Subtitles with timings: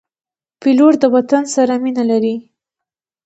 [0.61, 2.35] پیلوټ د وطن سره مینه لري.